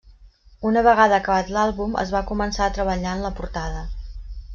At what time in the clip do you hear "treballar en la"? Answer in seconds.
2.79-3.33